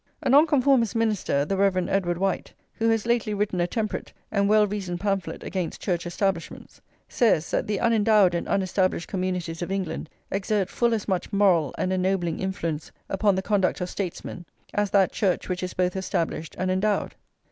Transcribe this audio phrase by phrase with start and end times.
[0.23, 1.87] A Nonconformist minister, the Rev.
[1.87, 6.81] Edward White, who has lately written a temperate and well reasoned pamphlet against Church Establishments,
[7.07, 11.93] says that "the unendowed and unestablished communities of England exert full as much moral and
[11.93, 14.43] ennobling influence upon the conduct of statesmen
[14.73, 17.13] as that Church which is both established and endowed."